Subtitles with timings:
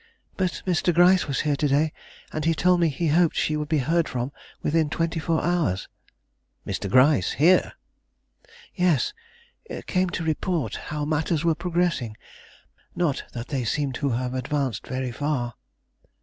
[0.35, 0.91] "But Mr.
[0.91, 1.93] Gryce was here to day,
[2.33, 4.31] and he told me he hoped she would be heard from
[4.63, 5.87] within twenty four hours."
[6.65, 6.89] "Mr.
[6.89, 7.73] Gryce here!"
[8.73, 9.13] "Yes;
[9.85, 12.17] came to report how matters were progressing,
[12.95, 15.53] not that they seemed to have advanced very far."